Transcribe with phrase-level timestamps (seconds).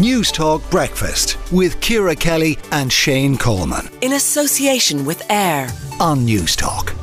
[0.00, 3.86] Newstalk Breakfast with Ciara Kelly and Shane Coleman.
[4.00, 5.68] In association with AIR
[6.00, 6.94] on News Talk.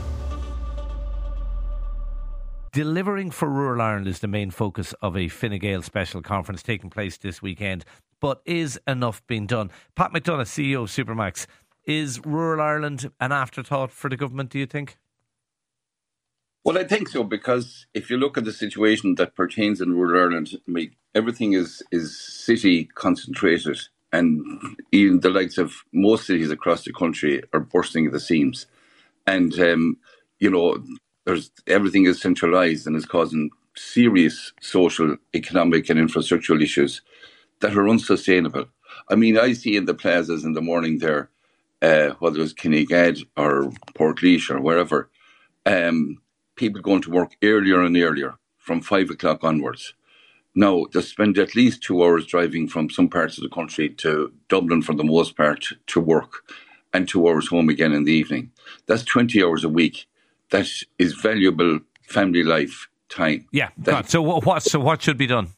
[2.74, 6.90] Delivering for rural Ireland is the main focus of a Fine Gael special conference taking
[6.90, 7.86] place this weekend.
[8.20, 9.70] But is enough being done?
[9.96, 11.46] Pat McDonagh, CEO of Supermacs,
[11.86, 14.98] is rural Ireland an afterthought for the government, do you think?
[16.68, 20.22] Well, I think so because if you look at the situation that pertains in rural
[20.22, 23.80] Ireland, I mean, everything is is city concentrated,
[24.12, 24.44] and
[24.92, 28.68] even the likes of most cities across the country are bursting at the seams,
[29.26, 29.98] and um,
[30.40, 30.84] you know,
[31.26, 37.02] there's everything is centralised and is causing serious social, economic, and infrastructural issues
[37.62, 38.66] that are unsustainable.
[39.10, 41.30] I mean, I see in the plazas in the morning there,
[41.82, 45.10] uh, whether it's Kinnegad or Portlaoise or wherever.
[45.66, 46.20] Um,
[46.58, 49.94] people going to work earlier and earlier from five o'clock onwards.
[50.54, 54.34] Now, they spend at least two hours driving from some parts of the country to
[54.50, 56.44] Dublin for the most part to work
[56.94, 58.52] and two hours home again in the evening.
[58.88, 60.08] That's 20 hours a week.
[60.50, 63.46] That is valuable family life time.
[63.52, 63.70] Yeah.
[63.78, 65.50] That, so what, so what should be done?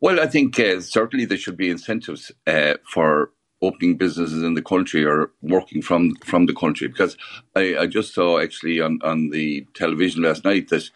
[0.00, 3.30] Well, I think uh, certainly there should be incentives uh, for
[3.62, 6.88] opening businesses in the country or working from from the country.
[6.88, 7.16] Because
[7.56, 10.90] I, I just saw actually on, on the television last night that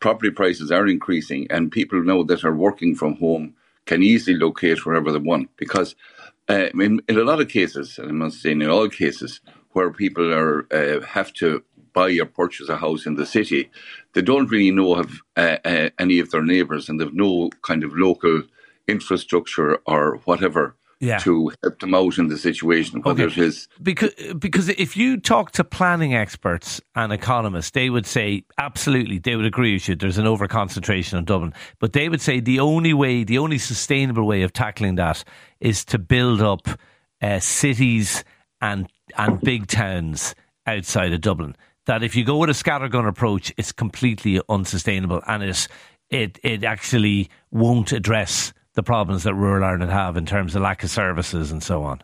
[0.00, 3.54] property prices are increasing and people know that are working from home
[3.86, 5.50] can easily locate wherever they want.
[5.56, 5.94] Because
[6.48, 9.40] uh, in, in a lot of cases, and I'm not saying in all cases,
[9.72, 13.70] where people are uh, have to buy or purchase a house in the city,
[14.14, 17.84] they don't really know of uh, uh, any of their neighbours and they've no kind
[17.84, 18.42] of local
[18.88, 21.18] infrastructure or whatever yeah.
[21.18, 23.40] to help them out in the situation, whether okay.
[23.40, 28.44] it is because because if you talk to planning experts and economists, they would say
[28.58, 29.96] absolutely they would agree with you.
[29.96, 33.58] There's an over concentration in Dublin, but they would say the only way, the only
[33.58, 35.22] sustainable way of tackling that
[35.60, 36.68] is to build up
[37.20, 38.24] uh, cities
[38.60, 40.34] and and big towns
[40.66, 41.56] outside of Dublin.
[41.86, 45.68] That if you go with a scattergun approach, it's completely unsustainable and it
[46.10, 50.84] it it actually won't address the problems that rural Ireland have in terms of lack
[50.84, 52.02] of services and so on?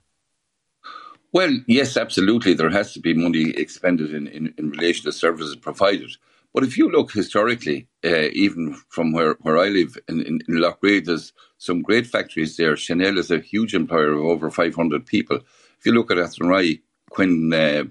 [1.32, 2.54] Well, yes, absolutely.
[2.54, 6.10] There has to be money expended in, in, in relation to services provided.
[6.52, 10.56] But if you look historically, uh, even from where, where I live in, in, in
[10.56, 12.74] Loughrea, there's some great factories there.
[12.74, 15.38] Chanelle is a huge employer of over 500 people.
[15.78, 17.84] If you look at Athenry, Quinn uh,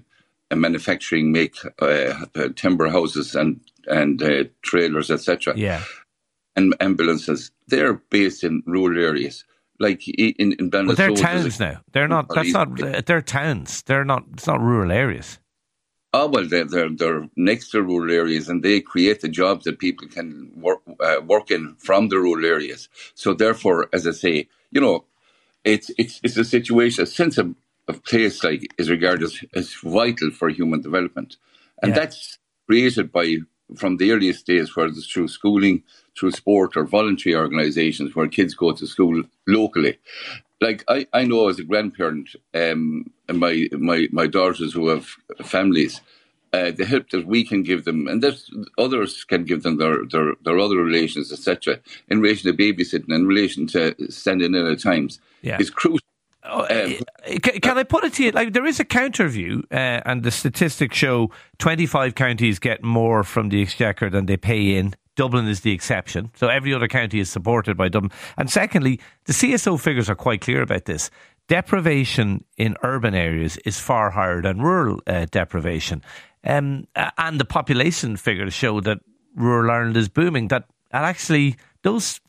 [0.54, 5.54] manufacturing make uh, timber houses and and uh, trailers, etc.
[5.56, 5.82] Yeah
[6.56, 9.44] and ambulances, they're based in rural areas.
[9.78, 11.80] Like in in Well, they're towns now.
[11.92, 12.28] They're not.
[12.32, 12.68] That's not.
[13.06, 13.82] They're towns.
[13.82, 14.24] They're not.
[14.32, 15.38] It's not rural areas.
[16.14, 19.78] Oh well, they're, they're they're next to rural areas, and they create the jobs that
[19.78, 22.88] people can work uh, work in from the rural areas.
[23.14, 25.04] So therefore, as I say, you know,
[25.64, 27.04] it's it's it's a situation.
[27.04, 27.54] A sense of,
[27.88, 31.38] of place like is regarded as, as vital for human development,
[31.82, 32.00] and yeah.
[32.00, 33.38] that's created by
[33.76, 35.82] from the earliest days, whether it's through schooling,
[36.18, 39.98] through sport, or voluntary organisations where kids go to school locally.
[40.60, 45.06] Like I, I know as a grandparent, um, and my, my, my daughters who have
[45.42, 46.00] families,
[46.52, 48.38] uh, the help that we can give them, and that
[48.78, 53.26] others can give them their, their, their other relations, etc., in relation to babysitting, in
[53.26, 55.56] relation to standing in at times, yeah.
[55.58, 56.06] is crucial
[56.44, 58.30] um, eh, can, I put it to you?
[58.32, 63.22] Like there is a counter view, uh, and the statistics show 25 counties get more
[63.22, 64.94] from the exchequer than they pay in.
[65.14, 68.10] Dublin is the exception, so every other county is supported by Dublin.
[68.38, 71.10] And secondly, the CSO figures are quite clear about this.
[71.48, 76.02] Deprivation in urban areas is far higher than rural uh, deprivation,
[76.44, 76.86] um,
[77.18, 79.00] and the population figures show that
[79.36, 80.48] rural Ireland is booming.
[80.48, 82.20] That, that actually those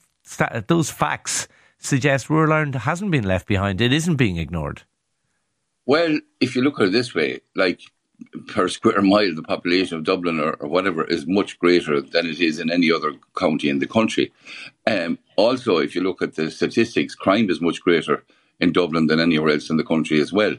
[0.67, 1.47] those facts
[1.83, 3.81] suggest rural Ireland hasn't been left behind.
[3.81, 4.83] It isn't being ignored.
[5.85, 7.81] Well, if you look at it this way, like
[8.47, 12.39] per square mile, the population of Dublin or, or whatever is much greater than it
[12.39, 14.31] is in any other county in the country.
[14.87, 18.23] Um, also, if you look at the statistics, crime is much greater
[18.59, 20.55] in Dublin than anywhere else in the country as well.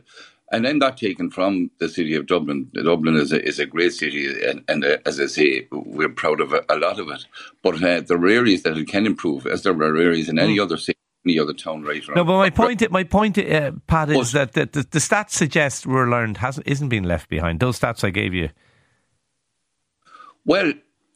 [0.53, 2.71] And then that taken from the city of Dublin.
[2.75, 6.41] Dublin is a, is a great city, and, and uh, as I say, we're proud
[6.41, 7.25] of a, a lot of it.
[7.63, 10.59] But uh, there are areas that it can improve, as there are areas in any
[10.59, 10.63] mm.
[10.63, 14.33] other city any other town right No, but my point, my point, uh, Pat, is
[14.33, 17.61] that the, the, the, stats suggest rural Ireland hasn't isn't being left behind.
[17.61, 18.51] Those stats I gave you.
[20.45, 20.73] Well,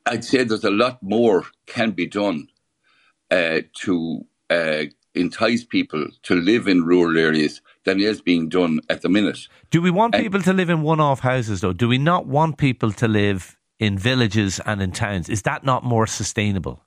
[0.07, 2.49] I'd say there's a lot more can be done
[3.31, 4.85] uh, to uh,
[5.15, 9.49] entice people to live in rural areas than is being done at the minute.
[9.71, 11.75] Do we want people to live in one-off houses, though?
[11.75, 15.29] Do we not want people to live in villages and in towns?
[15.29, 16.83] Is that not more sustainable?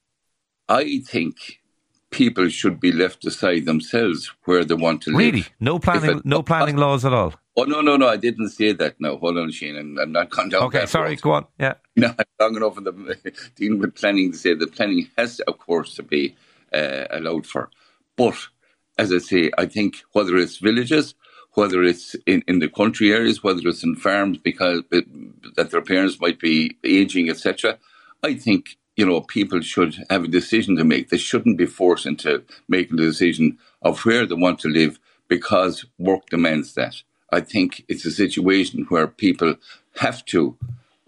[0.67, 1.60] I think
[2.11, 5.17] people should be left to decide themselves where they want to live.
[5.33, 7.33] Really, no planning, it- no planning laws at all.
[7.57, 8.07] Oh no, no, no!
[8.07, 8.95] I didn't say that.
[9.01, 9.75] No, hold on, Shane.
[9.75, 10.63] I'm, I'm not gone down.
[10.63, 11.21] Okay, sorry, road.
[11.21, 11.45] go on.
[11.59, 15.39] Yeah, No, I'm long enough in the dealing with planning to say that planning has,
[15.41, 16.35] of course, to be
[16.71, 17.69] uh, allowed for.
[18.15, 18.35] But
[18.97, 21.13] as I say, I think whether it's villages,
[21.53, 25.01] whether it's in, in the country areas, whether it's in farms because uh,
[25.57, 27.77] that their parents might be aging, etc.
[28.23, 31.09] I think you know people should have a decision to make.
[31.09, 35.85] They shouldn't be forced into making the decision of where they want to live because
[35.97, 37.03] work demands that.
[37.31, 39.55] I think it's a situation where people
[39.99, 40.57] have to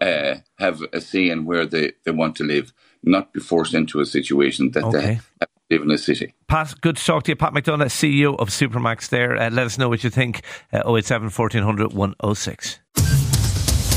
[0.00, 2.72] uh, have a say in where they, they want to live,
[3.02, 4.98] not be forced into a situation that Okay.
[5.00, 6.34] they have live in a city.
[6.46, 7.36] Pat, good to talk to you.
[7.36, 9.08] Pat McDonagh, CEO of Supermacs.
[9.08, 10.42] There, uh, let us know what you think.
[10.72, 12.80] Uh, 087 1400 106.